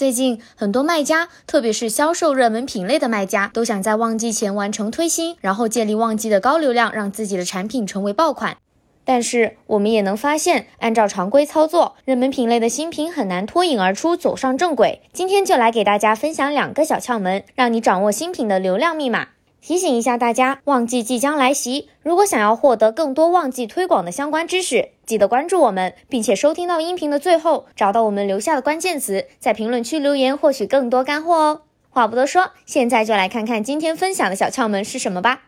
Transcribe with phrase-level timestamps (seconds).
[0.00, 8.56] 最近很多卖家，特别是销售热门品类的卖家，都想在旺季前完成推新，然后建立旺季的高流量，让自己的产品成为爆款。
[9.04, 15.02] 但是我们也能发现，按照常规操作，热门品类的新品很难脱颖而出，走上正轨。
[15.12, 19.26] 今天就来给大家分享两个小窍门，让你掌握新品的流量密码。
[19.60, 31.62] 提醒一下大家，旺季即将来袭，如果想要获得更多旺季推广的相关知识，记得关注我们，并且收听到音频的最后，找到我们留下的关键词，在评论区留言获取更多干货哦。
[31.90, 35.42] 话不多说，现在就来看看今天分享的小窍门是什么吧。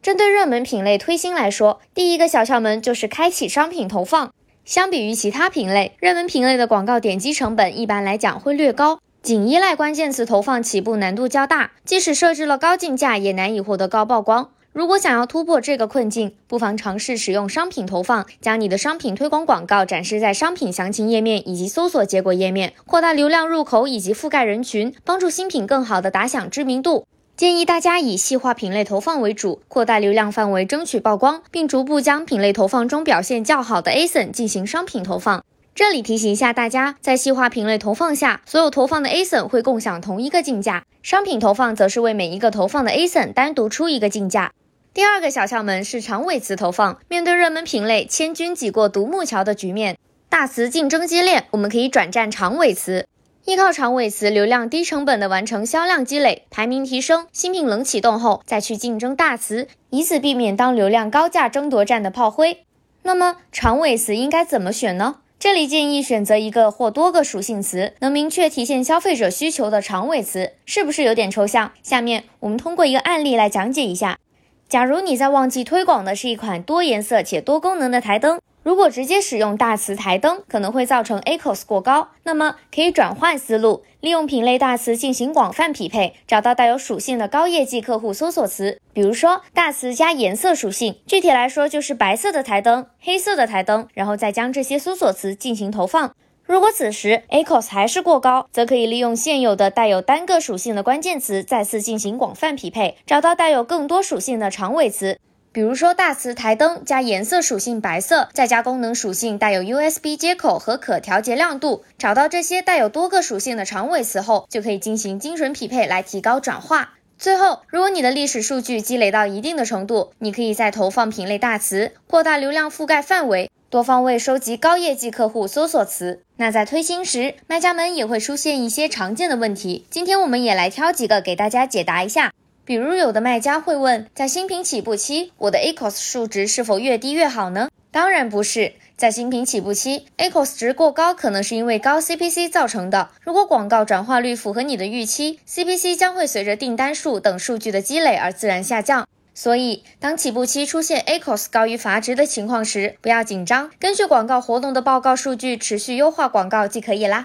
[0.00, 4.32] 针对热门品类推新来说，第一个小窍门就是开启商品投放。
[4.64, 8.98] 相比于其他品类，热门品类的广告点击成本一般来讲会略高。
[9.22, 14.50] 仅依赖关键词投放起步难度较大，即使设置了高竞价，也难以获得高曝光。
[14.72, 27.06] 如果想要突破这个困境，不妨尝试使用商品投放，将你的商品推广广告展示在商品详情页面以及搜索结果页面，扩大流量入口以及覆盖人群，帮助新品更好的打响知名度。
[27.36, 35.44] 建议大家以细化品类投放为主，扩大流量范围，争取曝光，并逐步将品类投放中表现较好的 ASIN 进行商品投放。
[35.74, 44.52] 这里提醒一下大家，在细化品类投放下，所有投放的 ASIN 会共享同一个竞价；商品投放则是为每一个投放的 ASIN 单独出一个竞价。
[44.92, 46.98] 第二个小窍门是长尾词投放。
[47.08, 49.96] 面对热门品类千军挤过独木桥的局面，
[50.28, 53.08] 大词竞争激烈，我们可以转战长尾词，
[53.46, 62.58] 依靠长尾词流量低成本的完成销量积累、排名提升，新品冷启动后再去竞争大词，以此避免当流量高价争夺战的炮灰。
[63.04, 65.16] 那么长尾词应该怎么选呢？
[65.42, 71.72] 这里建议选择一个或多个属性词，能明确体现消费者需求的长尾词，是不是有点抽象？
[71.82, 74.20] 下面我们通过一个案例来讲解一下。
[74.68, 78.38] 假如你在旺季推广的是一款多颜色且多功能的台灯。
[78.62, 82.10] 如果直接使用大词台灯，可能会造成 ACOS 过高。
[82.22, 88.78] 那么可以转换思路，利用品类大词进行广泛匹配，找到带有属性的高业绩客户搜索词。
[88.92, 96.14] 比如说大词加颜色属性，具体来说就是白色的台灯、黑色的台灯，然后再将这些搜索词进行投放。
[96.44, 105.18] 如果此时 ACOS 还是过高，则可以利用现有的带有单个属性的关键词再次进行广泛匹配，找到带有更多属性的长尾词。
[105.52, 116.94] 比如说大词台灯加颜色属性白色，再加功能属性带有 USB 接口和可调节亮度，找到这些带有多个属性的长尾词后，就可以进行精准匹配来提高转化。
[117.18, 126.22] 最后，如果你的历史数据积累到一定的程度，你可以再投放品类大词，扩大流量覆盖范围，多方位收集高业绩客户搜索词。
[126.36, 132.32] 那在推新时，卖家们也会出现一些常见的问题，今天我们也来挑几个给大家解答一下。
[132.64, 137.68] 比如，有的卖家会问，在新品起步期，我的 ACOS 数值是否越低越好呢？
[137.90, 143.10] 当然不是，在新品起步期，ACOS 值过高可能是因为高 CPC 造成的。
[143.22, 149.08] 如果广告转化率符合你的预期，CPC 将会随着订单数等数据的积累而自然下降。
[149.34, 157.24] 所以，当起步期出现 ACOS 高于阀值的情况时，不要紧张，根据广告活动的报告数据持续优化广告即可以啦。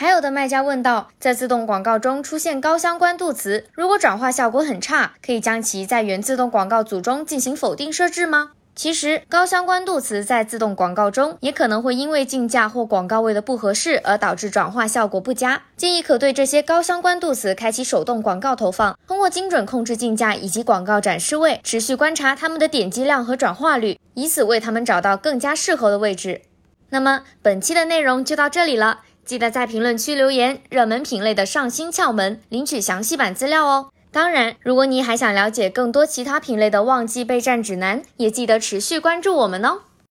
[0.00, 8.52] 还有的卖家问到，在自动广告中出现高相关度词，如果转化效果很差，可以将其在原自动广告组中进行否定设置吗？
[8.76, 15.62] 其实，高相关度词在自动广告中也可能会因为竞价或广告位的不合适而导致转化效果不佳。
[15.76, 26.42] 建议可对这些高相关度词开启手动广告投放，通过精准控制竞价以及广告展示位，持续观察他们的点击量和转化率，以此为他们找到更加适合的位置。
[26.90, 29.00] 那么，本期的内容就到这里了。
[29.28, 33.90] 记得在评论区留言热门品类的上新窍门，领取详细版资料哦。
[34.10, 39.80] 当然，如果你还想了解更多其他品类的旺季备战指南，也记得持续关注我们哦。